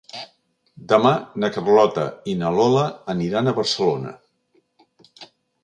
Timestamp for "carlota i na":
1.57-2.53